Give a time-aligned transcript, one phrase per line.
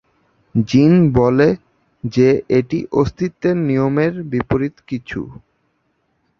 [0.55, 1.49] জিন বলে
[2.03, 5.19] যে এটি অস্তিত্বের নিয়মের বিপরীত কিছু।